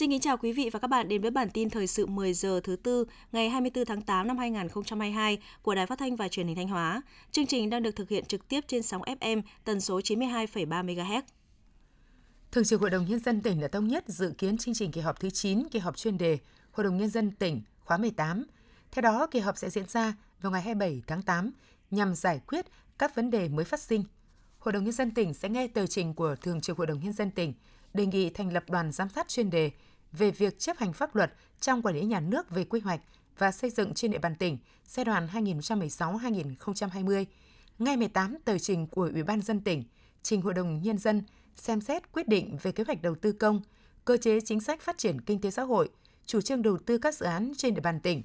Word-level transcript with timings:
Xin 0.00 0.10
kính 0.10 0.20
chào 0.20 0.36
quý 0.36 0.52
vị 0.52 0.70
và 0.72 0.78
các 0.78 0.88
bạn 0.88 1.08
đến 1.08 1.22
với 1.22 1.30
bản 1.30 1.50
tin 1.50 1.70
thời 1.70 1.86
sự 1.86 2.06
10 2.06 2.34
giờ 2.34 2.60
thứ 2.64 2.76
tư 2.76 3.04
ngày 3.32 3.50
24 3.50 3.84
tháng 3.84 4.02
8 4.02 4.26
năm 4.26 4.38
2022 4.38 5.38
của 5.62 5.74
Đài 5.74 5.86
Phát 5.86 5.98
thanh 5.98 6.16
và 6.16 6.28
Truyền 6.28 6.46
hình 6.46 6.56
Thanh 6.56 6.68
Hóa. 6.68 7.02
Chương 7.30 7.46
trình 7.46 7.70
đang 7.70 7.82
được 7.82 7.96
thực 7.96 8.08
hiện 8.08 8.24
trực 8.24 8.48
tiếp 8.48 8.60
trên 8.68 8.82
sóng 8.82 9.02
FM 9.02 9.42
tần 9.64 9.80
số 9.80 10.00
92,3 10.00 10.84
MHz. 10.84 11.22
Thường 12.52 12.64
trực 12.64 12.80
Hội 12.80 12.90
đồng 12.90 13.06
Nhân 13.08 13.18
dân 13.18 13.40
tỉnh 13.40 13.60
đã 13.60 13.68
thống 13.68 13.88
nhất 13.88 14.04
dự 14.06 14.32
kiến 14.38 14.58
chương 14.58 14.74
trình 14.74 14.92
kỳ 14.92 15.00
họp 15.00 15.20
thứ 15.20 15.30
9, 15.30 15.68
kỳ 15.70 15.78
họp 15.78 15.96
chuyên 15.96 16.18
đề 16.18 16.38
Hội 16.70 16.84
đồng 16.84 16.96
Nhân 16.96 17.08
dân 17.08 17.30
tỉnh 17.30 17.62
khóa 17.80 17.96
18. 17.96 18.44
Theo 18.90 19.02
đó, 19.02 19.26
kỳ 19.26 19.38
họp 19.38 19.58
sẽ 19.58 19.70
diễn 19.70 19.88
ra 19.88 20.14
vào 20.40 20.52
ngày 20.52 20.62
27 20.62 21.02
tháng 21.06 21.22
8 21.22 21.50
nhằm 21.90 22.14
giải 22.14 22.40
quyết 22.46 22.66
các 22.98 23.14
vấn 23.14 23.30
đề 23.30 23.48
mới 23.48 23.64
phát 23.64 23.80
sinh. 23.80 24.04
Hội 24.58 24.72
đồng 24.72 24.84
Nhân 24.84 24.92
dân 24.92 25.10
tỉnh 25.10 25.34
sẽ 25.34 25.48
nghe 25.48 25.68
tờ 25.68 25.86
trình 25.86 26.14
của 26.14 26.36
Thường 26.36 26.60
trực 26.60 26.78
Hội 26.78 26.86
đồng 26.86 27.00
Nhân 27.00 27.12
dân 27.12 27.30
tỉnh 27.30 27.52
đề 27.94 28.06
nghị 28.06 28.30
thành 28.30 28.52
lập 28.52 28.64
đoàn 28.68 28.92
giám 28.92 29.08
sát 29.08 29.28
chuyên 29.28 29.50
đề 29.50 29.70
về 30.12 30.30
việc 30.30 30.58
chấp 30.58 30.78
hành 30.78 30.92
pháp 30.92 31.16
luật 31.16 31.32
trong 31.60 31.82
quản 31.82 31.94
lý 31.94 32.04
nhà 32.04 32.20
nước 32.20 32.50
về 32.50 32.64
quy 32.64 32.80
hoạch 32.80 33.00
và 33.38 33.52
xây 33.52 33.70
dựng 33.70 33.94
trên 33.94 34.10
địa 34.10 34.18
bàn 34.18 34.34
tỉnh 34.34 34.58
giai 34.86 35.04
đoạn 35.04 35.28
2016-2020. 35.32 37.24
Ngay 37.78 37.96
18 37.96 38.36
tờ 38.44 38.58
trình 38.58 38.86
của 38.86 39.10
Ủy 39.12 39.22
ban 39.22 39.40
dân 39.40 39.60
tỉnh, 39.60 39.84
trình 40.22 40.42
Hội 40.42 40.54
đồng 40.54 40.82
Nhân 40.82 40.98
dân 40.98 41.22
xem 41.56 41.80
xét 41.80 42.12
quyết 42.12 42.28
định 42.28 42.58
về 42.62 42.72
kế 42.72 42.84
hoạch 42.84 43.02
đầu 43.02 43.14
tư 43.14 43.32
công, 43.32 43.60
cơ 44.04 44.16
chế 44.16 44.40
chính 44.40 44.60
sách 44.60 44.80
phát 44.80 44.98
triển 44.98 45.20
kinh 45.20 45.40
tế 45.40 45.50
xã 45.50 45.62
hội, 45.62 45.88
chủ 46.26 46.40
trương 46.40 46.62
đầu 46.62 46.78
tư 46.78 46.98
các 46.98 47.14
dự 47.14 47.26
án 47.26 47.52
trên 47.56 47.74
địa 47.74 47.80
bàn 47.80 48.00
tỉnh. 48.00 48.22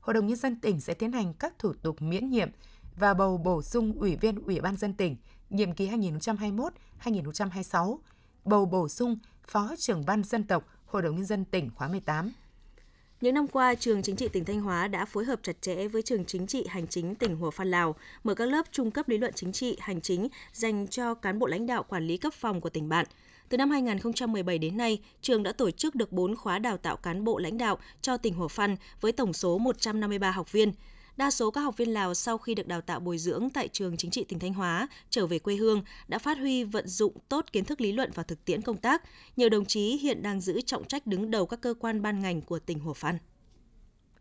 Hội 0.00 0.14
đồng 0.14 0.26
Nhân 0.26 0.36
dân 0.36 0.60
tỉnh 0.60 0.80
sẽ 0.80 0.94
tiến 0.94 1.12
hành 1.12 1.34
các 1.34 1.58
thủ 1.58 1.72
tục 1.82 2.02
miễn 2.02 2.30
nhiệm 2.30 2.50
và 2.96 3.14
bầu 3.14 3.38
bổ 3.38 3.62
sung 3.62 3.92
Ủy 3.98 4.16
viên 4.16 4.44
Ủy 4.44 4.60
ban 4.60 4.76
dân 4.76 4.94
tỉnh 4.94 5.16
nhiệm 5.50 5.72
kỳ 5.72 5.88
2021-2026, 5.88 7.98
bầu 8.44 8.66
bổ 8.66 8.88
sung 8.88 9.18
Phó 9.46 9.74
trưởng 9.78 10.06
ban 10.06 10.24
dân 10.24 10.44
tộc 10.44 10.64
Hội 10.88 11.02
đồng 11.02 11.16
Nhân 11.16 11.24
dân 11.24 11.44
tỉnh 11.44 11.70
khóa 11.74 11.88
18. 11.88 12.32
Những 13.20 13.34
năm 13.34 13.48
qua, 13.48 13.74
trường 13.74 14.02
chính 14.02 14.16
trị 14.16 14.28
tỉnh 14.28 14.44
Thanh 14.44 14.60
Hóa 14.60 14.88
đã 14.88 15.04
phối 15.04 15.24
hợp 15.24 15.40
chặt 15.42 15.62
chẽ 15.62 15.88
với 15.88 16.02
trường 16.02 16.24
chính 16.24 16.46
trị 16.46 16.66
hành 16.68 16.86
chính 16.86 17.14
tỉnh 17.14 17.36
Hùa 17.36 17.50
Phan 17.50 17.70
Lào, 17.70 17.94
mở 18.24 18.34
các 18.34 18.48
lớp 18.48 18.66
trung 18.72 18.90
cấp 18.90 19.08
lý 19.08 19.18
luận 19.18 19.32
chính 19.36 19.52
trị 19.52 19.76
hành 19.80 20.00
chính 20.00 20.28
dành 20.52 20.86
cho 20.88 21.14
cán 21.14 21.38
bộ 21.38 21.46
lãnh 21.46 21.66
đạo 21.66 21.82
quản 21.82 22.06
lý 22.06 22.16
cấp 22.16 22.32
phòng 22.34 22.60
của 22.60 22.70
tỉnh 22.70 22.88
bạn. 22.88 23.06
Từ 23.48 23.56
năm 23.56 23.70
2017 23.70 24.58
đến 24.58 24.76
nay, 24.76 24.98
trường 25.22 25.42
đã 25.42 25.52
tổ 25.52 25.70
chức 25.70 25.94
được 25.94 26.12
4 26.12 26.36
khóa 26.36 26.58
đào 26.58 26.76
tạo 26.76 26.96
cán 26.96 27.24
bộ 27.24 27.38
lãnh 27.38 27.58
đạo 27.58 27.78
cho 28.02 28.16
tỉnh 28.16 28.34
Hồ 28.34 28.48
Phan 28.48 28.76
với 29.00 29.12
tổng 29.12 29.32
số 29.32 29.58
153 29.58 30.30
học 30.30 30.52
viên. 30.52 30.72
Đa 31.18 31.30
số 31.30 31.50
các 31.50 31.60
học 31.60 31.76
viên 31.76 31.92
Lào 31.92 32.14
sau 32.14 32.38
khi 32.38 32.54
được 32.54 32.66
đào 32.66 32.80
tạo 32.80 33.00
bồi 33.00 33.18
dưỡng 33.18 33.48
tại 33.54 33.68
trường 33.68 33.96
chính 33.96 34.10
trị 34.10 34.24
tỉnh 34.24 34.38
Thanh 34.38 34.54
Hóa 34.54 34.88
trở 35.10 35.26
về 35.26 35.38
quê 35.38 35.56
hương 35.56 35.82
đã 36.08 36.18
phát 36.18 36.38
huy 36.38 36.64
vận 36.64 36.88
dụng 36.88 37.12
tốt 37.28 37.44
kiến 37.52 37.64
thức 37.64 37.80
lý 37.80 37.92
luận 37.92 38.10
và 38.14 38.22
thực 38.22 38.44
tiễn 38.44 38.62
công 38.62 38.76
tác. 38.76 39.02
Nhiều 39.36 39.48
đồng 39.48 39.64
chí 39.64 39.96
hiện 39.96 40.22
đang 40.22 40.40
giữ 40.40 40.60
trọng 40.60 40.84
trách 40.84 41.06
đứng 41.06 41.30
đầu 41.30 41.46
các 41.46 41.60
cơ 41.60 41.74
quan 41.80 42.02
ban 42.02 42.20
ngành 42.20 42.42
của 42.42 42.58
tỉnh 42.58 42.78
Hồ 42.78 42.94
Phan. 42.94 43.18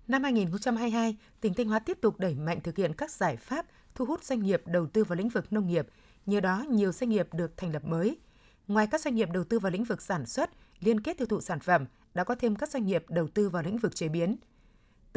Năm 0.08 0.24
2022, 0.24 1.18
tỉnh 1.42 1.54
Thanh 1.54 1.68
Hóa 1.68 1.80
tiếp 1.80 1.98
tục 2.02 2.20
đẩy 2.20 2.36
mạnh 2.36 2.62
thực 2.62 2.78
hiện 2.78 2.94
các 2.94 3.12
giải 3.12 3.38
pháp 3.38 3.66
thu 3.96 4.06
hút 4.06 4.24
doanh 4.24 4.44
nghiệp 4.44 4.62
đầu 4.66 4.88
tư 4.88 5.04
vào 5.04 5.18
lĩnh 5.18 5.30
vực 5.30 5.54
nông 5.54 5.68
nghiệp. 5.68 5.88
Nhờ 6.26 6.40
đó, 6.40 6.66
nhiều 6.70 6.92
doanh 6.92 7.10
nghiệp 7.10 7.34
được 7.34 7.58
thành 7.58 7.74
lập 7.74 7.86
mới. 7.86 8.18
Ngoài 8.68 8.88
các 8.92 9.02
doanh 9.02 9.16
nghiệp 9.16 9.30
đầu 9.34 9.44
tư 9.44 9.60
vào 9.60 9.72
lĩnh 9.72 9.84
vực 9.84 10.02
sản 10.02 10.26
xuất, 10.26 10.50
liên 10.80 11.00
kết 11.00 11.18
tiêu 11.18 11.28
thụ 11.28 11.42
sản 11.42 11.60
phẩm, 11.60 11.86
đã 12.14 12.24
có 12.24 12.36
thêm 12.36 12.56
các 12.56 12.70
doanh 12.70 12.86
nghiệp 12.86 13.06
đầu 13.10 13.28
tư 13.28 13.50
vào 13.50 13.64
lĩnh 13.64 13.78
vực 13.78 13.96
chế 13.96 14.10
biến– 14.10 14.38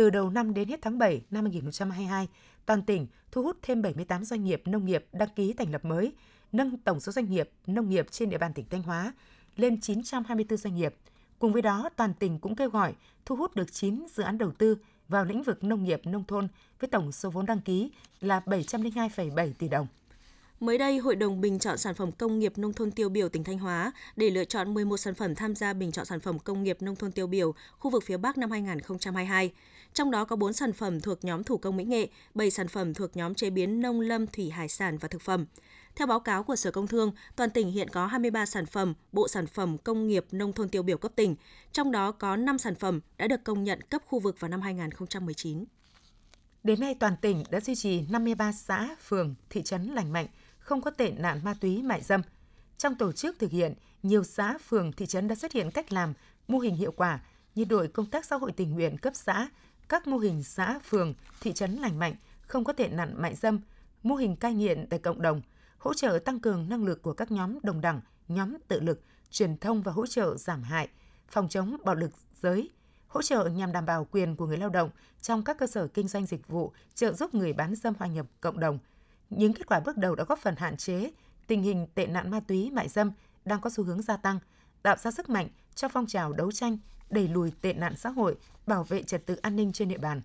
từ 0.01 0.11
đầu 0.11 0.31
năm 0.31 0.55
đến 0.55 0.69
hết 0.69 0.83
tháng 0.83 0.99
7 0.99 1.23
năm 1.31 1.45
2022, 1.45 2.29
toàn 2.67 2.83
tỉnh 2.83 3.07
thu 3.33 3.43
hút 3.43 3.57
thêm 3.63 3.83
78 3.83 4.25
doanh 4.25 4.45
nghiệp 4.45 4.63
nông 4.67 4.85
nghiệp 4.85 5.07
đăng 5.13 5.29
ký 5.37 5.53
thành 5.53 5.73
lập 5.73 5.85
mới, 5.85 6.13
nâng 6.53 6.79
tổng 6.79 7.01
số 7.01 7.13
doanh 7.13 7.31
nghiệp 7.31 7.51
nông 7.67 7.89
nghiệp 7.89 8.07
trên 8.11 8.31
địa 8.31 8.39
bàn 8.39 8.53
tỉnh 8.53 8.65
Thanh 8.71 8.83
Hóa 8.83 9.13
lên 9.57 9.81
924 9.81 10.57
doanh 10.57 10.75
nghiệp. 10.75 10.95
Cùng 11.39 11.53
với 11.53 11.63
đó, 11.63 11.89
toàn 11.97 12.15
tỉnh 12.15 12.39
cũng 12.39 12.57
kêu 12.57 12.71
gọi 12.71 12.95
thu 13.25 13.37
hút 13.37 13.55
được 13.55 13.73
9 13.73 14.07
dự 14.11 14.23
án 14.23 14.39
đầu 14.39 14.53
tư 14.53 14.77
vào 15.09 15.25
lĩnh 15.25 15.43
vực 15.43 15.65
nông 15.65 15.85
nghiệp 15.85 16.01
nông 16.05 16.25
thôn 16.25 16.49
với 16.81 16.89
tổng 16.89 17.13
số 17.13 17.31
vốn 17.31 17.47
đăng 17.47 17.61
ký 17.61 17.91
là 18.21 18.43
702,7 18.47 19.53
tỷ 19.59 19.69
đồng. 19.69 19.87
Mới 20.61 20.79
đây, 20.79 20.99
Hội 20.99 21.17
đồng 21.17 21.41
bình 21.41 21.59
chọn 21.59 21.79
sản 21.79 21.95
phẩm 21.95 22.13
công 22.13 22.39
nghiệp 22.39 22.59
nông 22.59 22.73
thôn 22.73 22.91
tiêu 22.91 23.09
biểu 23.09 23.29
tỉnh 23.29 23.45
Thanh 23.45 23.59
Hóa 23.59 23.93
để 24.17 24.31
lựa 24.31 24.45
chọn 24.45 24.75
11 24.75 24.97
sản 24.97 25.15
phẩm 25.15 25.35
tham 25.35 25.55
gia 25.55 25.73
bình 25.73 25.93
chọn 25.93 26.05
sản 26.05 26.21
phẩm 26.21 26.39
công 26.39 26.63
nghiệp 26.63 26.83
nông 26.83 26.97
thôn 26.97 27.13
tiêu 27.13 27.27
biểu 27.27 27.55
khu 27.79 27.91
vực 27.91 28.05
phía 28.07 28.17
Bắc 28.17 28.39
năm 28.39 28.51
2022. 28.51 29.53
Trong 29.95 30.11
đó 30.11 30.25
có 30.25 30.37
4 30.37 30.53
sản 30.53 30.73
phẩm 30.73 31.01
thuộc 31.01 31.25
nhóm 31.25 31.45
thủ 31.45 31.59
công 31.59 31.77
mỹ 31.77 31.85
nghệ, 31.85 32.09
7 32.35 32.51
sản 32.51 32.69
phẩm 32.69 32.95
thuộc 32.95 33.17
nhóm 33.17 33.35
chế 33.35 33.51
biến 33.51 33.81
nông 33.81 34.01
lâm, 34.01 34.27
thủy 34.27 34.51
hải 34.51 34.69
sản 34.69 34.99
và 34.99 35.09
thực 35.09 35.23
phẩm. 35.23 35.47
Theo 35.97 36.07
báo 36.07 36.21
cáo 36.21 36.43
của 36.43 36.57
Sở 36.57 36.71
Công 36.71 36.87
Thương, 36.87 37.13
toàn 37.37 37.51
tỉnh 37.51 37.71
hiện 37.71 37.89
có 37.89 38.07
23 38.07 38.47
sản 38.47 38.67
phẩm, 38.67 38.95
bộ 39.13 39.29
sản 39.29 39.47
phẩm 39.47 39.79
công 39.79 40.07
nghiệp 40.07 40.25
nông 40.33 40.53
thôn 40.53 40.69
tiêu 40.69 40.83
biểu 40.83 40.99
cấp 40.99 41.13
tỉnh, 41.17 41.35
trong 41.73 41.93
đó 41.93 42.13
có 42.13 42.37
5 42.37 42.59
sản 42.59 42.75
phẩm 42.75 43.01
đã 43.19 43.27
được 43.27 43.45
công 43.45 43.65
nhận 43.65 43.81
cấp 43.83 44.03
khu 44.07 44.19
vực 44.19 44.41
vào 44.41 44.49
năm 44.49 44.61
2019. 44.61 45.65
Đến 46.63 46.81
nay, 46.81 46.95
toàn 46.95 47.17
tỉnh 47.21 47.45
đã 47.51 47.61
duy 47.61 47.75
trì 47.75 48.01
53 48.11 48.53
xã, 48.53 48.97
phường, 49.09 49.35
thị 49.51 49.63
trấn 49.63 49.87
lành 49.87 50.13
mạnh, 50.13 50.27
không 50.61 50.81
có 50.81 50.91
tệ 50.91 51.11
nạn 51.11 51.41
ma 51.45 51.55
túy 51.55 51.83
mại 51.83 52.03
dâm. 52.03 52.23
Trong 52.79 52.95
tổ 52.95 53.13
chức 53.13 53.39
thực 53.39 53.51
hiện, 53.51 53.75
nhiều 54.03 54.25
xã, 54.25 54.59
phường, 54.59 54.93
thị 54.93 55.07
trấn 55.07 55.29
đã 55.29 55.35
xuất 55.35 55.53
hiện 55.53 55.71
cách 55.71 55.93
làm, 55.93 56.15
mô 56.49 56.59
hình 56.59 56.77
hiệu 56.77 56.93
quả 56.93 57.21
như 57.55 57.65
đội 57.65 57.89
công 57.89 58.07
tác 58.07 58.25
xã 58.25 58.37
hội 58.37 58.53
tình 58.53 58.75
nguyện 58.75 58.99
cấp 58.99 59.13
xã, 59.17 59.49
các 59.89 60.07
mô 60.07 60.19
hình 60.19 60.43
xã, 60.43 60.79
phường, 60.79 61.15
thị 61.41 61.53
trấn 61.53 61.75
lành 61.75 61.99
mạnh, 61.99 62.15
không 62.41 62.65
có 62.65 62.73
tệ 62.73 62.89
nạn 62.89 63.15
mại 63.23 63.35
dâm, 63.35 63.61
mô 64.03 64.15
hình 64.15 64.37
cai 64.37 64.55
nghiện 64.55 64.87
tại 64.91 64.99
cộng 64.99 65.23
đồng, 65.23 65.43
hỗ 65.79 65.95
trợ 65.95 66.19
tăng 66.25 66.41
cường 66.41 66.69
năng 66.69 66.85
lực 66.85 67.03
của 67.03 67.13
các 67.13 67.31
nhóm 67.31 67.59
đồng 67.63 67.81
đẳng, 67.81 68.01
nhóm 68.29 68.57
tự 68.69 68.81
lực, 68.81 69.01
truyền 69.31 69.57
thông 69.57 69.83
và 69.83 69.93
hỗ 69.93 70.07
trợ 70.07 70.37
giảm 70.37 70.63
hại, 70.63 70.89
phòng 71.29 71.49
chống 71.49 71.77
bạo 71.85 71.95
lực 71.95 72.11
giới, 72.43 72.71
hỗ 73.09 73.23
trợ 73.23 73.45
nhằm 73.45 73.73
đảm 73.73 73.87
bảo 73.87 74.07
quyền 74.11 74.37
của 74.37 74.47
người 74.47 74.57
lao 74.57 74.69
động 74.69 74.91
trong 75.21 75.45
các 75.45 75.59
cơ 75.59 75.67
sở 75.67 75.87
kinh 75.87 76.09
doanh 76.09 76.27
dịch 76.27 76.49
vụ, 76.49 76.73
trợ 76.95 77.13
giúp 77.13 77.35
người 77.35 77.53
bán 77.53 77.75
dâm 77.75 77.95
hòa 77.99 78.09
nhập 78.09 78.27
cộng 78.41 78.61
đồng. 78.61 78.79
Những 79.31 79.53
kết 79.53 79.67
quả 79.67 79.81
bước 79.81 79.97
đầu 79.97 80.15
đã 80.15 80.25
góp 80.25 80.39
phần 80.39 80.55
hạn 80.57 80.77
chế 80.77 81.11
tình 81.47 81.63
hình 81.63 81.87
tệ 81.95 82.07
nạn 82.07 82.31
ma 82.31 82.41
túy 82.41 82.71
mại 82.71 82.89
dâm 82.89 83.13
đang 83.45 83.61
có 83.61 83.71
xu 83.71 83.85
hướng 83.85 84.03
gia 84.03 84.17
tăng, 84.17 84.39
tạo 84.83 84.97
ra 84.97 85.11
sức 85.11 85.29
mạnh 85.29 85.49
cho 85.75 85.89
phong 85.89 86.07
trào 86.07 86.33
đấu 86.33 86.53
tranh 86.53 86.79
đẩy 87.11 87.29
lùi 87.29 87.53
tệ 87.61 87.73
nạn 87.73 87.95
xã 87.97 88.09
hội, 88.09 88.37
bảo 88.67 88.85
vệ 88.85 89.03
trật 89.03 89.27
tự 89.27 89.37
an 89.37 89.57
ninh 89.57 89.73
trên 89.73 89.89
địa 89.89 89.99
bàn. 89.99 90.21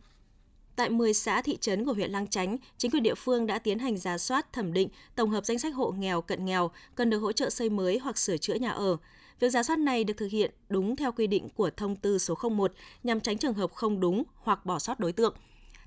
Tại 0.75 0.89
10 0.89 1.13
xã 1.13 1.41
thị 1.41 1.57
trấn 1.61 1.85
của 1.85 1.93
huyện 1.93 2.11
Lang 2.11 2.27
Chánh, 2.27 2.57
chính 2.77 2.91
quyền 2.91 3.03
địa 3.03 3.15
phương 3.15 3.47
đã 3.47 3.59
tiến 3.59 3.79
hành 3.79 3.97
giả 3.97 4.17
soát, 4.17 4.53
thẩm 4.53 4.73
định, 4.73 4.89
tổng 5.15 5.29
hợp 5.29 5.45
danh 5.45 5.59
sách 5.59 5.75
hộ 5.75 5.91
nghèo, 5.91 6.21
cận 6.21 6.45
nghèo 6.45 6.71
cần 6.95 7.09
được 7.09 7.19
hỗ 7.19 7.31
trợ 7.31 7.49
xây 7.49 7.69
mới 7.69 7.97
hoặc 7.97 8.17
sửa 8.17 8.37
chữa 8.37 8.53
nhà 8.53 8.69
ở. 8.69 8.97
Việc 9.39 9.49
giả 9.49 9.63
soát 9.63 9.79
này 9.79 10.03
được 10.03 10.13
thực 10.17 10.27
hiện 10.27 10.51
đúng 10.69 10.95
theo 10.95 11.11
quy 11.11 11.27
định 11.27 11.49
của 11.49 11.69
thông 11.77 11.95
tư 11.95 12.17
số 12.17 12.35
01 12.49 12.73
nhằm 13.03 13.19
tránh 13.19 13.37
trường 13.37 13.53
hợp 13.53 13.73
không 13.73 13.99
đúng 13.99 14.23
hoặc 14.35 14.65
bỏ 14.65 14.79
sót 14.79 14.99
đối 14.99 15.11
tượng. 15.11 15.35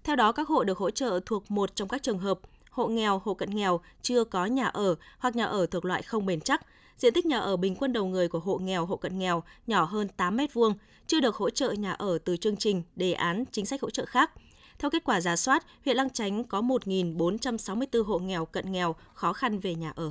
Theo 0.04 0.16
đó, 0.16 0.32
các 0.32 0.48
hộ 0.48 0.64
được 0.64 0.78
hỗ 0.78 0.90
trợ 0.90 1.20
thuộc 1.26 1.50
một 1.50 1.76
trong 1.76 1.88
các 1.88 2.02
trường 2.02 2.18
hợp 2.18 2.40
hộ 2.70 2.88
nghèo, 2.88 3.22
hộ 3.24 3.34
cận 3.34 3.50
nghèo 3.50 3.80
chưa 4.02 4.24
có 4.24 4.46
nhà 4.46 4.66
ở 4.66 4.94
hoặc 5.18 5.36
nhà 5.36 5.44
ở 5.44 5.66
thuộc 5.66 5.84
loại 5.84 6.02
không 6.02 6.26
bền 6.26 6.40
chắc, 6.40 6.66
diện 6.96 7.14
tích 7.14 7.26
nhà 7.26 7.38
ở 7.38 7.56
bình 7.56 7.76
quân 7.76 7.92
đầu 7.92 8.06
người 8.06 8.28
của 8.28 8.38
hộ 8.38 8.58
nghèo, 8.58 8.86
hộ 8.86 8.96
cận 8.96 9.18
nghèo 9.18 9.42
nhỏ 9.66 9.84
hơn 9.84 10.08
8 10.08 10.36
m2, 10.36 10.74
chưa 11.06 11.20
được 11.20 11.36
hỗ 11.36 11.50
trợ 11.50 11.72
nhà 11.72 11.92
ở 11.92 12.18
từ 12.18 12.36
chương 12.36 12.56
trình, 12.56 12.82
đề 12.96 13.12
án, 13.12 13.44
chính 13.52 13.66
sách 13.66 13.82
hỗ 13.82 13.90
trợ 13.90 14.04
khác. 14.04 14.30
Theo 14.78 14.90
kết 14.90 15.04
quả 15.04 15.20
giả 15.20 15.36
soát, 15.36 15.66
huyện 15.84 15.96
Lăng 15.96 16.10
Chánh 16.10 16.44
có 16.44 16.60
1.464 16.60 18.04
hộ 18.04 18.18
nghèo 18.18 18.44
cận 18.44 18.72
nghèo 18.72 18.94
khó 19.14 19.32
khăn 19.32 19.58
về 19.58 19.74
nhà 19.74 19.92
ở. 19.96 20.10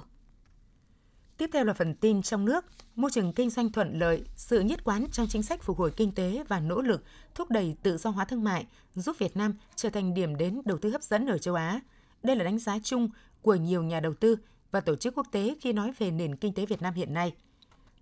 Tiếp 1.37 1.49
theo 1.53 1.65
là 1.65 1.73
phần 1.73 1.95
tin 1.95 2.21
trong 2.21 2.45
nước, 2.45 2.65
môi 2.95 3.11
trường 3.11 3.33
kinh 3.33 3.49
doanh 3.49 3.71
thuận 3.71 3.99
lợi, 3.99 4.23
sự 4.35 4.59
nhất 4.59 4.83
quán 4.83 5.07
trong 5.11 5.27
chính 5.27 5.43
sách 5.43 5.63
phục 5.63 5.77
hồi 5.77 5.91
kinh 5.91 6.11
tế 6.11 6.43
và 6.47 6.59
nỗ 6.59 6.81
lực 6.81 7.03
thúc 7.35 7.51
đẩy 7.51 7.75
tự 7.83 7.97
do 7.97 8.09
hóa 8.09 8.25
thương 8.25 8.43
mại 8.43 8.65
giúp 8.95 9.15
Việt 9.19 9.37
Nam 9.37 9.53
trở 9.75 9.89
thành 9.89 10.13
điểm 10.13 10.37
đến 10.37 10.61
đầu 10.65 10.77
tư 10.77 10.89
hấp 10.89 11.03
dẫn 11.03 11.27
ở 11.27 11.37
châu 11.37 11.55
Á. 11.55 11.79
Đây 12.27 12.35
là 12.35 12.43
đánh 12.43 12.59
giá 12.59 12.79
chung 12.83 13.09
của 13.41 13.55
nhiều 13.55 13.83
nhà 13.83 13.99
đầu 13.99 14.13
tư 14.13 14.35
và 14.71 14.79
tổ 14.79 14.95
chức 14.95 15.15
quốc 15.17 15.27
tế 15.31 15.55
khi 15.61 15.73
nói 15.73 15.91
về 15.97 16.11
nền 16.11 16.35
kinh 16.35 16.53
tế 16.53 16.65
Việt 16.65 16.81
Nam 16.81 16.93
hiện 16.93 17.13
nay. 17.13 17.33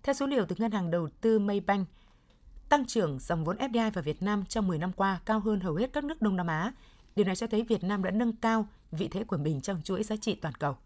Theo 0.02 0.14
số 0.14 0.26
liệu 0.26 0.46
từ 0.46 0.56
ngân 0.58 0.72
hàng 0.72 0.90
đầu 0.90 1.08
tư 1.20 1.38
Maybank, 1.38 1.88
tăng 2.68 2.86
trưởng 2.86 3.18
dòng 3.18 3.44
vốn 3.44 3.56
FDI 3.56 3.90
vào 3.90 4.02
Việt 4.02 4.22
Nam 4.22 4.44
trong 4.48 4.68
10 4.68 4.78
năm 4.78 4.92
qua 4.92 5.20
cao 5.24 5.40
hơn 5.40 5.60
hầu 5.60 5.74
hết 5.74 5.92
các 5.92 6.04
nước 6.04 6.22
Đông 6.22 6.36
Nam 6.36 6.46
Á. 6.46 6.72
Điều 7.16 7.26
này 7.26 7.36
cho 7.36 7.46
thấy 7.46 7.62
Việt 7.62 7.84
Nam 7.84 8.02
đã 8.02 8.10
nâng 8.10 8.32
cao 8.32 8.68
vị 8.90 9.08
thế 9.08 9.24
của 9.24 9.36
mình 9.36 9.60
trong 9.60 9.82
chuỗi 9.82 10.02
giá 10.02 10.16
trị 10.16 10.34
toàn 10.34 10.54
cầu. 10.54 10.76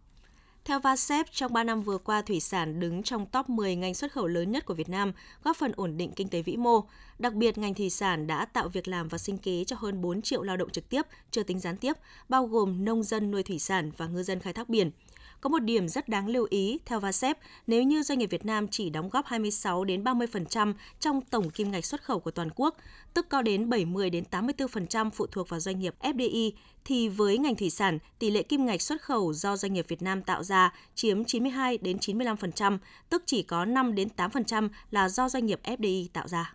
Theo 0.65 0.81
VASEP, 0.81 1.27
trong 1.33 1.53
3 1.53 1.65
năm 1.65 1.83
vừa 1.83 1.99
qua, 1.99 2.23
thủy 2.23 2.41
sản 2.41 2.81
đứng 2.81 3.03
trong 3.03 3.27
top 3.27 3.49
10 3.49 3.77
ngành 3.77 3.95
xuất 3.95 4.13
khẩu 4.13 4.27
lớn 4.27 4.53
nhất 4.53 4.67
của 4.67 4.75
Việt 4.75 4.89
Nam, 4.89 5.13
góp 5.45 5.57
phần 5.57 5.73
ổn 5.77 5.97
định 5.97 6.13
kinh 6.17 6.29
tế 6.29 6.43
vĩ 6.43 6.57
mô. 6.57 6.85
Đặc 7.19 7.35
biệt, 7.35 7.59
ngành 7.59 7.75
thủy 7.75 7.91
sản 7.91 8.27
đã 8.27 8.45
tạo 8.45 8.69
việc 8.69 8.89
làm 8.89 9.09
và 9.09 9.19
sinh 9.19 9.39
kế 9.39 9.65
cho 9.65 9.77
hơn 9.79 10.03
4 10.03 10.23
triệu 10.23 10.43
lao 10.43 10.57
động 10.57 10.71
trực 10.71 10.89
tiếp, 10.89 11.03
chưa 11.31 11.43
tính 11.43 11.61
gián 11.61 11.77
tiếp, 11.77 11.93
bao 12.29 12.47
gồm 12.47 12.85
nông 12.85 13.03
dân 13.03 13.31
nuôi 13.31 13.43
thủy 13.43 13.59
sản 13.59 13.91
và 13.97 14.07
ngư 14.07 14.23
dân 14.23 14.41
khai 14.41 14.53
thác 14.53 14.69
biển. 14.69 14.91
Có 15.41 15.51
một 15.51 15.59
điểm 15.59 15.89
rất 15.89 16.09
đáng 16.09 16.29
lưu 16.29 16.47
ý 16.51 16.79
theo 16.85 17.01
VASEP, 17.01 17.39
nếu 17.67 17.83
như 17.83 18.03
doanh 18.03 18.19
nghiệp 18.19 18.31
Việt 18.31 18.47
Nam 18.47 18.69
chỉ 18.69 18.91
đóng 18.91 19.09
góp 19.09 19.27
26 19.27 19.85
đến 19.85 20.05
30% 20.05 20.75
trong 21.01 21.21
tổng 21.21 21.51
kim 21.51 21.71
ngạch 21.71 21.85
xuất 21.85 22.03
khẩu 22.05 22.21
của 22.21 22.31
toàn 22.31 22.51
quốc, 22.57 22.77
tức 23.15 23.29
có 23.29 23.43
đến 23.43 23.69
70 23.69 24.11
đến 24.11 24.25
84% 24.31 25.11
phụ 25.11 25.27
thuộc 25.27 25.49
vào 25.49 25.61
doanh 25.61 25.81
nghiệp 25.81 25.95
FDI 26.01 26.51
thì 26.85 27.09
với 27.09 27.39
ngành 27.39 27.57
thủy 27.57 27.71
sản, 27.71 27.99
tỷ 28.19 28.31
lệ 28.31 28.43
kim 28.43 28.67
ngạch 28.67 28.83
xuất 28.83 29.03
khẩu 29.03 29.33
do 29.33 29.57
doanh 29.57 29.73
nghiệp 29.73 29.87
Việt 29.89 30.03
Nam 30.03 30.23
tạo 30.23 30.45
ra 30.45 30.73
chiếm 30.95 31.25
92 31.25 31.79
đến 31.79 31.97
95%, 31.97 32.79
tức 33.09 33.23
chỉ 33.27 33.43
có 33.43 33.65
5 33.65 33.95
đến 33.95 34.09
8% 34.17 34.69
là 34.91 35.09
do 35.09 35.29
doanh 35.29 35.47
nghiệp 35.47 35.61
FDI 35.65 36.07
tạo 36.13 36.29
ra. 36.29 36.55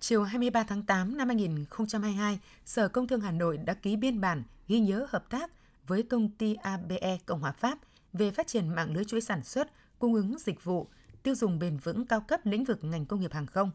Chiều 0.00 0.22
23 0.22 0.62
tháng 0.62 0.82
8 0.82 1.16
năm 1.16 1.28
2022, 1.28 2.38
Sở 2.64 2.88
Công 2.88 3.08
Thương 3.08 3.20
Hà 3.20 3.30
Nội 3.30 3.56
đã 3.56 3.74
ký 3.74 3.96
biên 3.96 4.20
bản 4.20 4.42
ghi 4.68 4.80
nhớ 4.80 5.06
hợp 5.10 5.30
tác 5.30 5.50
với 5.86 6.02
công 6.02 6.28
ty 6.28 6.54
ABE 6.54 7.18
Cộng 7.26 7.40
hòa 7.40 7.52
Pháp 7.52 7.78
về 8.12 8.30
phát 8.30 8.46
triển 8.46 8.68
mạng 8.68 8.94
lưới 8.94 9.04
chuỗi 9.04 9.20
sản 9.20 9.44
xuất, 9.44 9.70
cung 9.98 10.14
ứng 10.14 10.38
dịch 10.38 10.64
vụ, 10.64 10.88
tiêu 11.22 11.34
dùng 11.34 11.58
bền 11.58 11.76
vững 11.76 12.06
cao 12.06 12.20
cấp 12.20 12.40
lĩnh 12.44 12.64
vực 12.64 12.84
ngành 12.84 13.06
công 13.06 13.20
nghiệp 13.20 13.32
hàng 13.32 13.46
không. 13.46 13.70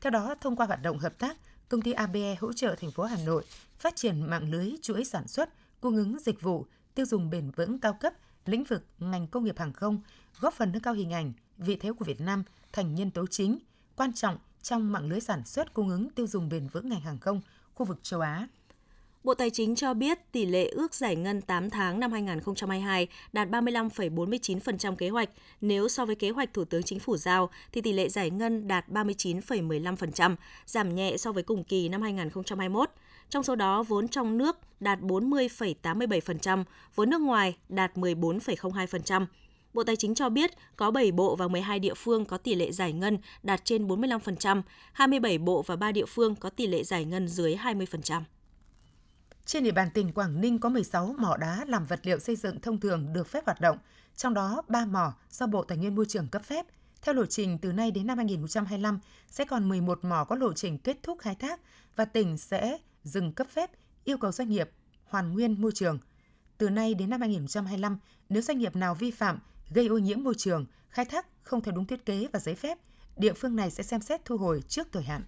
Theo 0.00 0.10
đó, 0.10 0.34
thông 0.40 0.56
qua 0.56 0.66
hoạt 0.66 0.82
động 0.82 0.98
hợp 0.98 1.18
tác, 1.18 1.36
công 1.68 1.82
ty 1.82 1.92
ABE 1.92 2.36
hỗ 2.40 2.52
trợ 2.52 2.74
thành 2.80 2.90
phố 2.90 3.02
Hà 3.02 3.16
Nội 3.24 3.44
phát 3.78 3.96
triển 3.96 4.20
mạng 4.30 4.50
lưới 4.50 4.72
chuỗi 4.82 5.04
sản 5.04 5.28
xuất, 5.28 5.48
cung 5.80 5.96
ứng 5.96 6.18
dịch 6.18 6.40
vụ, 6.40 6.66
tiêu 6.94 7.06
dùng 7.06 7.30
bền 7.30 7.50
vững 7.50 7.78
cao 7.78 7.92
cấp 8.00 8.14
lĩnh 8.46 8.64
vực 8.64 8.84
ngành 8.98 9.26
công 9.26 9.44
nghiệp 9.44 9.58
hàng 9.58 9.72
không, 9.72 10.00
góp 10.40 10.54
phần 10.54 10.72
nâng 10.72 10.82
cao 10.82 10.94
hình 10.94 11.12
ảnh, 11.12 11.32
vị 11.58 11.76
thế 11.76 11.92
của 11.92 12.04
Việt 12.04 12.20
Nam 12.20 12.44
thành 12.72 12.94
nhân 12.94 13.10
tố 13.10 13.26
chính, 13.26 13.58
quan 13.96 14.12
trọng 14.12 14.38
trong 14.62 14.92
mạng 14.92 15.08
lưới 15.08 15.20
sản 15.20 15.44
xuất 15.44 15.74
cung 15.74 15.88
ứng 15.88 16.10
tiêu 16.10 16.26
dùng 16.26 16.48
bền 16.48 16.68
vững 16.68 16.88
ngành 16.88 17.00
hàng 17.00 17.18
không 17.18 17.40
khu 17.74 17.86
vực 17.86 17.98
châu 18.02 18.20
Á. 18.20 18.48
Bộ 19.24 19.34
Tài 19.34 19.50
chính 19.50 19.74
cho 19.74 19.94
biết 19.94 20.32
tỷ 20.32 20.46
lệ 20.46 20.68
ước 20.68 20.94
giải 20.94 21.16
ngân 21.16 21.40
8 21.40 21.70
tháng 21.70 22.00
năm 22.00 22.12
2022 22.12 23.08
đạt 23.32 23.48
35,49% 23.48 24.96
kế 24.96 25.08
hoạch. 25.08 25.28
Nếu 25.60 25.88
so 25.88 26.04
với 26.04 26.14
kế 26.14 26.30
hoạch 26.30 26.52
Thủ 26.52 26.64
tướng 26.64 26.82
Chính 26.82 26.98
phủ 26.98 27.16
giao 27.16 27.50
thì 27.72 27.80
tỷ 27.80 27.92
lệ 27.92 28.08
giải 28.08 28.30
ngân 28.30 28.68
đạt 28.68 28.88
39,15%, 28.88 30.36
giảm 30.66 30.94
nhẹ 30.94 31.16
so 31.16 31.32
với 31.32 31.42
cùng 31.42 31.64
kỳ 31.64 31.88
năm 31.88 32.02
2021. 32.02 32.90
Trong 33.28 33.42
số 33.42 33.54
đó, 33.54 33.82
vốn 33.82 34.08
trong 34.08 34.38
nước 34.38 34.56
đạt 34.80 35.00
40,87%, 35.00 36.64
vốn 36.94 37.10
nước 37.10 37.20
ngoài 37.20 37.56
đạt 37.68 37.96
14,02%. 37.96 39.26
Bộ 39.74 39.84
Tài 39.84 39.96
chính 39.96 40.14
cho 40.14 40.28
biết 40.28 40.50
có 40.76 40.90
7 40.90 41.12
bộ 41.12 41.36
và 41.36 41.48
12 41.48 41.78
địa 41.78 41.94
phương 41.94 42.24
có 42.24 42.38
tỷ 42.38 42.54
lệ 42.54 42.72
giải 42.72 42.92
ngân 42.92 43.18
đạt 43.42 43.64
trên 43.64 43.86
45%, 43.86 44.62
27 44.92 45.38
bộ 45.38 45.62
và 45.62 45.76
3 45.76 45.92
địa 45.92 46.06
phương 46.06 46.34
có 46.34 46.50
tỷ 46.50 46.66
lệ 46.66 46.82
giải 46.82 47.04
ngân 47.04 47.28
dưới 47.28 47.54
20%. 47.54 48.22
Trên 49.46 49.64
địa 49.64 49.72
bàn 49.72 49.90
tỉnh 49.90 50.12
Quảng 50.12 50.40
Ninh 50.40 50.58
có 50.58 50.68
16 50.68 51.14
mỏ 51.18 51.36
đá 51.36 51.64
làm 51.68 51.84
vật 51.84 52.00
liệu 52.02 52.18
xây 52.18 52.36
dựng 52.36 52.60
thông 52.60 52.80
thường 52.80 53.12
được 53.12 53.28
phép 53.28 53.46
hoạt 53.46 53.60
động, 53.60 53.78
trong 54.16 54.34
đó 54.34 54.62
3 54.68 54.84
mỏ 54.84 55.14
do 55.30 55.46
Bộ 55.46 55.62
Tài 55.62 55.78
nguyên 55.78 55.94
Môi 55.94 56.06
trường 56.08 56.28
cấp 56.28 56.42
phép. 56.44 56.66
Theo 57.02 57.14
lộ 57.14 57.26
trình, 57.26 57.58
từ 57.58 57.72
nay 57.72 57.90
đến 57.90 58.06
năm 58.06 58.16
2025 58.16 58.98
sẽ 59.30 59.44
còn 59.44 59.68
11 59.68 60.04
mỏ 60.04 60.24
có 60.24 60.36
lộ 60.36 60.52
trình 60.52 60.78
kết 60.78 60.96
thúc 61.02 61.18
khai 61.18 61.34
thác 61.34 61.60
và 61.96 62.04
tỉnh 62.04 62.38
sẽ 62.38 62.78
dừng 63.04 63.32
cấp 63.32 63.46
phép, 63.50 63.70
yêu 64.04 64.18
cầu 64.18 64.32
doanh 64.32 64.48
nghiệp 64.48 64.70
hoàn 65.04 65.32
nguyên 65.32 65.60
môi 65.60 65.72
trường. 65.74 65.98
Từ 66.58 66.70
nay 66.70 66.94
đến 66.94 67.10
năm 67.10 67.20
2025, 67.20 67.98
nếu 68.28 68.42
doanh 68.42 68.58
nghiệp 68.58 68.76
nào 68.76 68.94
vi 68.94 69.10
phạm, 69.10 69.38
gây 69.70 69.86
ô 69.86 69.98
nhiễm 69.98 70.22
môi 70.22 70.34
trường, 70.34 70.66
khai 70.88 71.04
thác 71.04 71.26
không 71.42 71.60
theo 71.60 71.74
đúng 71.74 71.86
thiết 71.86 72.06
kế 72.06 72.26
và 72.32 72.38
giấy 72.38 72.54
phép, 72.54 72.78
địa 73.16 73.32
phương 73.32 73.56
này 73.56 73.70
sẽ 73.70 73.82
xem 73.82 74.00
xét 74.00 74.24
thu 74.24 74.36
hồi 74.36 74.62
trước 74.68 74.88
thời 74.92 75.02
hạn. 75.02 75.22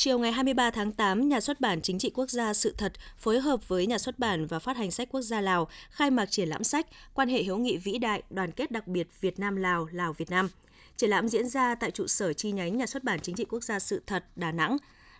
Chiều 0.00 0.18
ngày 0.18 0.32
23 0.32 0.70
tháng 0.70 0.92
8, 0.92 1.28
Nhà 1.28 1.40
xuất 1.40 1.60
bản 1.60 1.82
Chính 1.82 1.98
trị 1.98 2.10
Quốc 2.10 2.30
gia 2.30 2.54
Sự 2.54 2.74
thật 2.78 2.92
phối 3.18 3.40
hợp 3.40 3.68
với 3.68 3.86
Nhà 3.86 3.98
xuất 3.98 4.18
bản 4.18 4.46
và 4.46 4.58
Phát 4.58 4.76
hành 4.76 4.90
sách 4.90 5.08
quốc 5.10 5.20
gia 5.20 5.40
Lào 5.40 5.68
khai 5.90 6.10
mạc 6.10 6.30
triển 6.30 6.48
lãm 6.48 6.64
sách 6.64 6.86
Quan 7.14 7.28
hệ 7.28 7.42
hữu 7.42 7.58
nghị 7.58 7.76
vĩ 7.76 7.98
đại, 7.98 8.22
đoàn 8.30 8.52
kết 8.52 8.70
đặc 8.70 8.88
biệt 8.88 9.08
Việt 9.20 9.38
Nam 9.38 9.56
Lào, 9.56 9.88
Lào 9.92 10.12
Việt 10.12 10.30
Nam. 10.30 10.48
Triển 10.96 11.10
lãm 11.10 11.28
diễn 11.28 11.48
ra 11.48 11.74
tại 11.74 11.90
trụ 11.90 12.06
sở 12.06 12.32
chi 12.32 12.52
nhánh 12.52 12.76
Nhà 12.76 12.86
xuất 12.86 13.04
bản 13.04 13.20
Chính 13.20 13.34
trị 13.34 13.44
Quốc 13.44 13.64
gia 13.64 13.78
Sự 13.78 14.02
thật 14.06 14.24
Đà 14.36 14.52
Nẵng. 14.52 14.76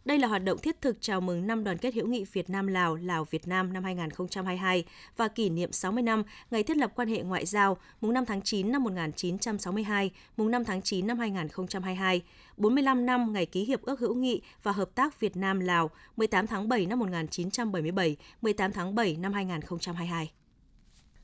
Đây 0.08 0.18
là 0.18 0.28
hoạt 0.28 0.44
động 0.44 0.58
thiết 0.58 0.80
thực 0.80 0.96
chào 1.00 1.20
mừng 1.20 1.46
năm 1.46 1.64
đoàn 1.64 1.78
kết 1.78 1.94
hữu 1.94 2.06
nghị 2.06 2.24
Việt 2.32 2.50
Nam 2.50 2.66
Lào, 2.66 2.96
Lào 2.96 3.24
Việt 3.24 3.48
Nam 3.48 3.72
năm 3.72 3.84
2022 3.84 4.84
và 5.16 5.28
kỷ 5.28 5.48
niệm 5.48 5.72
60 5.72 6.02
năm 6.02 6.22
ngày 6.50 6.62
thiết 6.62 6.76
lập 6.76 6.92
quan 6.94 7.08
hệ 7.08 7.22
ngoại 7.22 7.46
giao 7.46 7.76
mùng 8.00 8.12
5 8.12 8.24
tháng 8.26 8.42
9 8.42 8.72
năm 8.72 8.84
1962, 8.84 10.10
mùng 10.36 10.50
5 10.50 10.64
tháng 10.64 10.82
9 10.82 11.06
năm 11.06 11.18
2022, 11.18 12.22
45 12.56 13.06
năm 13.06 13.32
ngày 13.32 13.46
ký 13.46 13.64
hiệp 13.64 13.82
ước 13.82 14.00
hữu 14.00 14.14
nghị 14.14 14.42
và 14.62 14.72
hợp 14.72 14.90
tác 14.94 15.20
Việt 15.20 15.36
Nam 15.36 15.60
Lào 15.60 15.90
18 16.16 16.46
tháng 16.46 16.68
7 16.68 16.86
năm 16.86 16.98
1977, 16.98 18.16
18 18.42 18.72
tháng 18.72 18.94
7 18.94 19.16
năm 19.16 19.32
2022. 19.32 20.32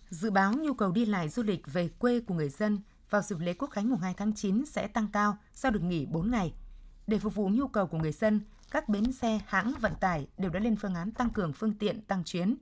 Dự 0.09 0.31
báo 0.31 0.53
nhu 0.53 0.75
cầu 0.75 0.93
đi 0.93 1.07
lại 1.07 1.29
du 1.29 1.43
lịch 1.43 1.73
về 1.73 1.89
quê 1.99 2.21
của 2.21 2.35
người 2.35 2.49
dân 2.49 2.79
vào 3.11 3.23
dịp 3.23 3.39
lễ 3.39 3.55
Quốc 3.55 3.71
khánh 3.71 3.91
mùng 3.91 4.01
2 4.01 4.15
tháng 4.17 4.35
9 4.35 4.67
sẽ 4.67 4.87
tăng 4.87 5.09
cao 5.13 5.37
sau 5.55 5.71
được 5.71 5.83
nghỉ 5.83 6.07
4 6.07 6.31
ngày. 6.31 6.53
Để 7.07 7.19
phục 7.19 7.35
vụ 7.35 7.49
nhu 7.49 7.69
cầu 7.69 7.87
của 7.87 7.99
người 7.99 8.13
dân, 8.13 8.41
các 8.71 8.89
bến 8.89 9.13
xe, 9.13 9.41
hãng 9.47 9.75
vận 9.81 9.93
tải 10.01 10.27
đều 10.39 10.51
đã 10.51 10.61
lên 10.61 10.77
phương 10.77 10.95
án 10.95 11.11
tăng 11.11 11.31
cường 11.31 11.53
phương 11.53 11.75
tiện 11.75 12.01
tăng 12.01 12.25
chuyến. 12.25 12.57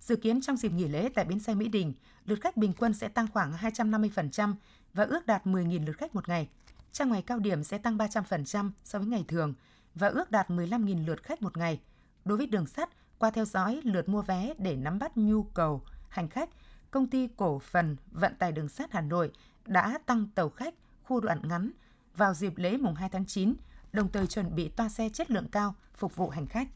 Dự 0.00 0.16
kiến 0.16 0.40
trong 0.40 0.56
dịp 0.56 0.72
nghỉ 0.72 0.88
lễ 0.88 1.08
tại 1.14 1.24
bến 1.24 1.40
xe 1.40 1.54
Mỹ 1.54 1.68
Đình, 1.68 1.94
lượt 2.24 2.38
khách 2.40 2.56
bình 2.56 2.72
quân 2.78 2.94
sẽ 2.94 3.08
tăng 3.08 3.26
khoảng 3.32 3.52
250% 3.52 4.54
và 4.94 5.04
ước 5.04 5.26
đạt 5.26 5.46
10.000 5.46 5.86
lượt 5.86 5.98
khách 5.98 6.14
một 6.14 6.28
ngày. 6.28 6.48
Trong 6.92 7.12
ngày 7.12 7.22
cao 7.22 7.38
điểm 7.38 7.64
sẽ 7.64 7.78
tăng 7.78 7.96
300% 7.98 8.70
so 8.84 8.98
với 8.98 9.08
ngày 9.08 9.24
thường 9.28 9.54
và 9.94 10.08
ước 10.08 10.30
đạt 10.30 10.50
15.000 10.50 11.06
lượt 11.06 11.22
khách 11.22 11.42
một 11.42 11.56
ngày. 11.56 11.80
Đối 12.24 12.38
với 12.38 12.46
đường 12.46 12.66
sắt, 12.66 12.88
qua 13.18 13.30
theo 13.30 13.44
dõi 13.44 13.80
lượt 13.84 14.08
mua 14.08 14.22
vé 14.22 14.54
để 14.58 14.76
nắm 14.76 14.98
bắt 14.98 15.16
nhu 15.16 15.42
cầu 15.42 15.82
hành 16.08 16.28
khách, 16.28 16.50
công 16.90 17.06
ty 17.06 17.28
cổ 17.36 17.58
phần 17.58 17.96
vận 18.10 18.34
tải 18.34 18.52
đường 18.52 18.68
sắt 18.68 18.92
Hà 18.92 19.00
Nội 19.00 19.32
đã 19.66 19.98
tăng 20.06 20.26
tàu 20.34 20.48
khách 20.48 20.74
khu 21.02 21.20
đoạn 21.20 21.40
ngắn 21.48 21.70
vào 22.16 22.34
dịp 22.34 22.52
lễ 22.56 22.76
mùng 22.76 22.94
2 22.94 23.08
tháng 23.08 23.26
9 23.26 23.54
đồng 23.92 24.08
thời 24.12 24.26
chuẩn 24.26 24.54
bị 24.54 24.68
toa 24.68 24.88
xe 24.88 25.08
chất 25.08 25.30
lượng 25.30 25.48
cao 25.52 25.74
phục 25.94 26.16
vụ 26.16 26.28
hành 26.28 26.46
khách. 26.46 26.68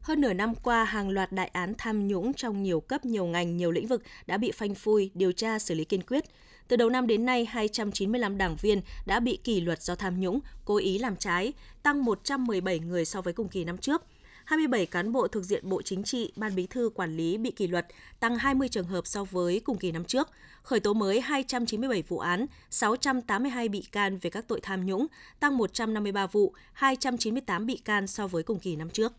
Hơn 0.00 0.20
nửa 0.20 0.32
năm 0.32 0.54
qua, 0.54 0.84
hàng 0.84 1.08
loạt 1.08 1.32
đại 1.32 1.48
án 1.48 1.74
tham 1.78 2.06
nhũng 2.06 2.34
trong 2.34 2.62
nhiều 2.62 2.80
cấp, 2.80 3.04
nhiều 3.04 3.26
ngành, 3.26 3.56
nhiều 3.56 3.70
lĩnh 3.70 3.86
vực 3.86 4.02
đã 4.26 4.36
bị 4.36 4.52
phanh 4.52 4.74
phui, 4.74 5.10
điều 5.14 5.32
tra, 5.32 5.58
xử 5.58 5.74
lý 5.74 5.84
kiên 5.84 6.02
quyết. 6.02 6.24
Từ 6.68 6.76
đầu 6.76 6.90
năm 6.90 7.06
đến 7.06 7.26
nay, 7.26 7.44
295 7.44 8.38
đảng 8.38 8.56
viên 8.56 8.80
đã 9.06 9.20
bị 9.20 9.38
kỷ 9.44 9.60
luật 9.60 9.82
do 9.82 9.94
tham 9.94 10.20
nhũng, 10.20 10.40
cố 10.64 10.76
ý 10.76 10.98
làm 10.98 11.16
trái, 11.16 11.52
tăng 11.82 12.04
117 12.04 12.78
người 12.78 13.04
so 13.04 13.20
với 13.20 13.32
cùng 13.32 13.48
kỳ 13.48 13.64
năm 13.64 13.78
trước– 13.78 14.04
27 14.48 14.86
cán 14.86 15.12
bộ 15.12 15.28
thuộc 15.28 15.44
diện 15.44 15.68
Bộ 15.68 15.82
Chính 15.82 16.02
trị, 16.02 16.32
Ban 16.36 16.54
Bí 16.54 16.66
thư 16.66 16.90
quản 16.94 17.16
lý 17.16 17.38
bị 17.38 17.50
kỷ 17.50 17.66
luật, 17.66 17.86
tăng 18.20 18.36
20 18.36 18.68
trường 18.68 18.86
hợp 18.86 19.06
so 19.06 19.24
với 19.24 19.60
cùng 19.60 19.78
kỳ 19.78 19.92
năm 19.92 20.04
trước, 20.04 20.28
khởi 20.62 20.80
tố 20.80 20.94
mới 20.94 21.20
297 21.20 22.02
vụ 22.08 22.18
án, 22.18 22.46
682 22.70 23.68
bị 23.68 23.82
can 23.92 24.18
về 24.18 24.30
các 24.30 24.48
tội 24.48 24.60
tham 24.62 24.86
nhũng, 24.86 25.06
tăng 25.40 25.56
153 25.56 26.26
vụ, 26.26 26.52
298 26.72 27.66
bị 27.66 27.76
can 27.76 28.06
so 28.06 28.26
với 28.26 28.42
cùng 28.42 28.58
kỳ 28.58 28.76
năm 28.76 28.90
trước. 28.90 29.12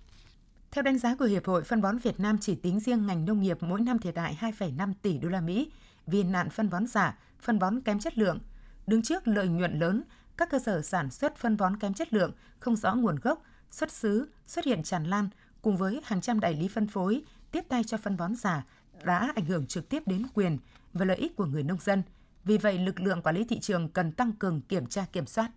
Theo 0.72 0.82
đánh 0.82 0.98
giá 0.98 1.16
của 1.16 1.26
Hiệp 1.26 1.46
hội 1.46 1.64
Phân 1.64 1.82
bón 1.82 1.98
Việt 1.98 2.20
Nam 2.20 2.38
chỉ 2.42 2.56
tính 2.56 2.80
riêng 2.80 3.08
ngành 3.08 3.26
nông 3.26 3.42
nghiệp 3.42 3.58
mỗi 3.62 3.82
năm 3.82 4.00
thiệt 4.00 4.18
hại 4.18 4.38
2,5 4.42 4.94
tỷ 5.02 5.18
đô 5.18 5.30
la 5.30 5.42
Mỹ 5.42 5.72
vì 6.08 6.24
nạn 6.24 6.50
phân 6.50 6.70
bón 6.70 6.88
giả, 6.88 7.18
phân 7.42 7.60
bón 7.60 7.82
kém 7.82 8.00
chất 8.00 8.18
lượng. 8.18 8.40
Đứng 8.88 9.02
trước 9.02 9.28
lợi 9.28 9.48
nhuận 9.48 9.80
lớn, 9.80 10.04
các 10.38 10.50
cơ 10.50 10.60
sở 10.60 10.82
sản 10.82 11.12
xuất 11.12 11.38
phân 11.38 11.58
bón 11.58 11.78
kém 11.78 11.94
chất 11.94 12.14
lượng, 12.14 12.32
không 12.60 12.76
rõ 12.76 12.96
nguồn 12.96 13.16
gốc, 13.16 13.44
xuất 13.72 13.92
xứ 13.92 14.30
xuất 14.48 14.66
hiện 14.66 14.84
tràn 14.84 15.04
lan 15.04 15.30
cùng 15.62 15.78
với 15.78 16.02
hàng 16.04 16.22
trăm 16.22 16.40
đại 16.40 16.54
lý 16.54 16.68
phân 16.68 16.88
phối 16.88 17.22
tiếp 17.52 17.66
tay 17.70 17.84
cho 17.84 17.98
phân 17.98 18.18
bón 18.18 18.36
giả 18.36 18.66
đã 19.04 19.32
ảnh 19.36 19.46
hưởng 19.46 19.68
trực 19.68 19.90
tiếp 19.90 20.04
đến 20.06 20.28
quyền 20.34 20.58
và 20.94 21.06
lợi 21.06 21.18
ích 21.18 21.36
của 21.36 21.46
người 21.46 21.64
nông 21.64 21.78
dân. 21.82 22.04
Vì 22.44 22.58
vậy, 22.58 22.78
lực 22.78 23.00
lượng 23.00 23.22
quản 23.22 23.36
lý 23.36 23.44
thị 23.44 23.60
trường 23.60 23.90
cần 23.90 24.12
tăng 24.12 24.32
cường 24.32 24.62
kiểm 24.62 24.86
tra 24.86 25.06
kiểm 25.12 25.26
soát. 25.26 25.52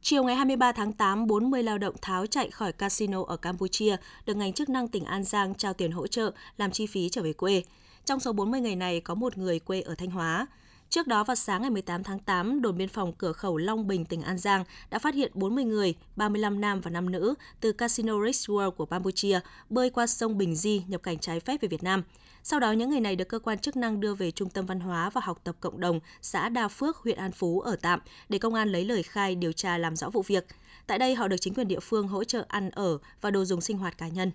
Chiều 0.00 0.24
ngày 0.24 0.36
23 0.36 0.72
tháng 0.72 0.92
8, 0.92 1.26
40 1.26 1.62
lao 1.62 1.78
động 1.78 1.94
tháo 2.02 2.26
chạy 2.26 2.50
khỏi 2.50 2.72
casino 2.72 3.24
ở 3.24 3.36
Campuchia 3.36 3.96
được 4.26 4.36
ngành 4.36 4.52
chức 4.52 4.68
năng 4.68 4.88
tỉnh 4.88 5.04
An 5.04 5.24
Giang 5.24 5.54
trao 5.54 5.74
tiền 5.74 5.92
hỗ 5.92 6.06
trợ 6.06 6.32
làm 6.56 6.70
chi 6.70 6.86
phí 6.86 7.08
trở 7.08 7.22
về 7.22 7.32
quê. 7.32 7.62
Trong 8.04 8.20
số 8.20 8.32
40 8.32 8.60
người 8.60 8.76
này 8.76 9.00
có 9.00 9.14
một 9.14 9.38
người 9.38 9.58
quê 9.58 9.80
ở 9.80 9.94
Thanh 9.94 10.10
Hóa. 10.10 10.46
Trước 10.94 11.06
đó 11.06 11.24
vào 11.24 11.34
sáng 11.34 11.62
ngày 11.62 11.70
18 11.70 12.02
tháng 12.04 12.18
8, 12.18 12.62
đồn 12.62 12.76
biên 12.76 12.88
phòng 12.88 13.12
cửa 13.12 13.32
khẩu 13.32 13.56
Long 13.56 13.86
Bình, 13.86 14.04
tỉnh 14.04 14.22
An 14.22 14.38
Giang 14.38 14.64
đã 14.90 14.98
phát 14.98 15.14
hiện 15.14 15.30
40 15.34 15.64
người, 15.64 15.94
35 16.16 16.60
nam 16.60 16.80
và 16.80 16.90
5 16.90 17.10
nữ 17.10 17.34
từ 17.60 17.72
Casino 17.72 18.24
Rich 18.26 18.50
World 18.50 18.70
của 18.70 18.86
Campuchia 18.86 19.40
bơi 19.70 19.90
qua 19.90 20.06
sông 20.06 20.38
Bình 20.38 20.54
Di 20.54 20.82
nhập 20.88 21.02
cảnh 21.02 21.18
trái 21.18 21.40
phép 21.40 21.60
về 21.60 21.68
Việt 21.68 21.82
Nam. 21.82 22.02
Sau 22.42 22.60
đó, 22.60 22.72
những 22.72 22.90
người 22.90 23.00
này 23.00 23.16
được 23.16 23.28
cơ 23.28 23.38
quan 23.38 23.58
chức 23.58 23.76
năng 23.76 24.00
đưa 24.00 24.14
về 24.14 24.30
Trung 24.30 24.50
tâm 24.50 24.66
Văn 24.66 24.80
hóa 24.80 25.10
và 25.10 25.20
Học 25.24 25.40
tập 25.44 25.56
Cộng 25.60 25.80
đồng 25.80 26.00
xã 26.22 26.48
Đa 26.48 26.68
Phước, 26.68 26.96
huyện 26.96 27.18
An 27.18 27.32
Phú 27.32 27.60
ở 27.60 27.76
tạm 27.76 28.00
để 28.28 28.38
công 28.38 28.54
an 28.54 28.72
lấy 28.72 28.84
lời 28.84 29.02
khai 29.02 29.34
điều 29.34 29.52
tra 29.52 29.78
làm 29.78 29.96
rõ 29.96 30.10
vụ 30.10 30.22
việc. 30.22 30.46
Tại 30.86 30.98
đây, 30.98 31.14
họ 31.14 31.28
được 31.28 31.36
chính 31.40 31.54
quyền 31.54 31.68
địa 31.68 31.80
phương 31.80 32.08
hỗ 32.08 32.24
trợ 32.24 32.44
ăn 32.48 32.70
ở 32.70 32.98
và 33.20 33.30
đồ 33.30 33.44
dùng 33.44 33.60
sinh 33.60 33.78
hoạt 33.78 33.98
cá 33.98 34.08
nhân. 34.08 34.30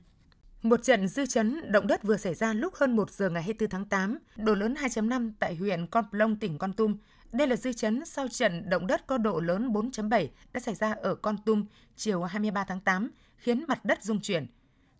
Một 0.64 0.84
trận 0.84 1.08
dư 1.08 1.26
chấn 1.26 1.72
động 1.72 1.88
đất 1.88 2.04
vừa 2.04 2.18
xảy 2.18 2.34
ra 2.36 2.54
lúc 2.54 2.74
hơn 2.76 2.96
1 2.96 3.12
giờ 3.12 3.30
ngày 3.30 3.44
24 3.44 3.70
tháng 3.70 3.86
8, 3.86 4.18
độ 4.36 4.56
lớn 4.56 4.74
2.5 4.74 5.32
tại 5.40 5.56
huyện 5.56 5.88
Con 5.88 6.06
Plong, 6.12 6.36
tỉnh 6.36 6.58
Con 6.58 6.74
Tum. 6.74 6.98
Đây 7.32 7.48
là 7.48 7.56
dư 7.56 7.74
chấn 7.74 8.06
sau 8.06 8.28
trận 8.28 8.70
động 8.70 8.88
đất 8.88 9.08
có 9.08 9.18
độ 9.18 9.40
lớn 9.40 9.74
4.7 9.74 10.28
đã 10.54 10.60
xảy 10.60 10.76
ra 10.76 10.92
ở 10.92 11.16
Con 11.16 11.38
Tum 11.46 11.66
chiều 11.96 12.24
23 12.24 12.64
tháng 12.64 12.80
8, 12.80 13.12
khiến 13.38 13.66
mặt 13.68 13.86
đất 13.86 14.04
rung 14.04 14.22
chuyển. 14.22 14.48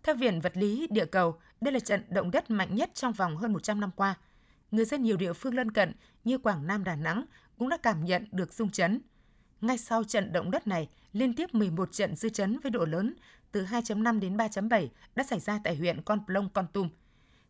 Theo 0.04 0.16
Viện 0.16 0.42
Vật 0.42 0.58
lý 0.58 0.88
Địa 0.90 1.06
cầu, 1.06 1.40
đây 1.62 1.74
là 1.74 1.80
trận 1.80 2.04
động 2.10 2.32
đất 2.32 2.52
mạnh 2.52 2.76
nhất 2.76 2.90
trong 2.94 3.14
vòng 3.14 3.38
hơn 3.38 3.54
100 3.54 3.80
năm 3.80 3.92
qua. 3.96 4.16
Người 4.72 4.86
dân 4.86 5.04
nhiều 5.04 5.18
địa 5.18 5.34
phương 5.34 5.56
lân 5.56 5.72
cận 5.72 5.92
như 6.24 6.38
Quảng 6.38 6.68
Nam, 6.68 6.84
Đà 6.84 6.96
Nẵng 6.96 7.26
cũng 7.58 7.70
đã 7.70 7.78
cảm 7.78 8.06
nhận 8.06 8.28
được 8.32 8.54
rung 8.54 8.70
chấn. 8.70 9.02
Ngay 9.62 9.78
sau 9.78 10.04
trận 10.04 10.34
động 10.34 10.52
đất 10.52 10.68
này, 10.68 10.90
liên 11.14 11.34
tiếp 11.34 11.54
11 11.54 11.92
trận 11.92 12.16
dư 12.16 12.30
chấn 12.30 12.60
với 12.60 12.72
độ 12.72 12.86
lớn 12.86 13.14
từ 13.52 13.66
2.5 13.66 14.20
đến 14.20 14.38
3.7 14.38 14.88
đã 15.16 15.24
xảy 15.24 15.40
ra 15.40 15.60
tại 15.64 15.76
huyện 15.76 16.02
Con 16.02 16.26
Plong, 16.26 16.50
Con 16.54 16.68
Tum. 16.74 16.90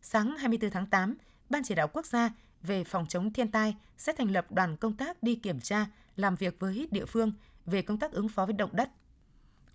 Sáng 0.02 0.36
24 0.38 0.70
tháng 0.70 0.86
8, 0.86 1.16
Ban 1.50 1.62
chỉ 1.64 1.74
đạo 1.74 1.88
quốc 1.88 2.06
gia 2.06 2.30
về 2.62 2.84
phòng 2.84 3.06
chống 3.06 3.32
thiên 3.32 3.50
tai 3.50 3.76
sẽ 3.98 4.12
thành 4.12 4.30
lập 4.30 4.52
đoàn 4.52 4.76
công 4.76 4.96
tác 4.96 5.22
đi 5.22 5.34
kiểm 5.34 5.60
tra, 5.60 5.86
làm 6.16 6.34
việc 6.34 6.56
với 6.58 6.88
địa 6.90 7.04
phương 7.04 7.32
về 7.66 7.82
công 7.82 7.98
tác 7.98 8.12
ứng 8.12 8.28
phó 8.28 8.46
với 8.46 8.52
động 8.52 8.70
đất. 8.72 8.90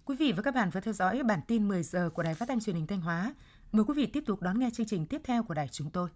Quý 0.06 0.16
vị 0.16 0.32
và 0.32 0.42
các 0.42 0.56
bạn 0.56 0.70
vừa 0.70 0.80
theo 0.80 0.94
dõi 0.94 1.24
bản 1.24 1.40
tin 1.48 1.68
10 1.68 1.84
giờ 1.84 2.10
của 2.10 2.24
Đài 2.24 2.34
Phát 2.34 2.48
thanh 2.48 2.60
Truyền 2.60 2.76
hình 2.76 2.88
Thanh 2.88 3.02
Hóa. 3.02 3.34
Mời 3.72 3.86
quý 3.88 3.94
vị 3.94 4.06
tiếp 4.06 4.24
tục 4.26 4.42
đón 4.42 4.60
nghe 4.60 4.70
chương 4.74 4.86
trình 4.86 5.06
tiếp 5.06 5.22
theo 5.24 5.44
của 5.44 5.54
đài 5.54 5.68
chúng 5.68 5.90
tôi. 5.90 6.10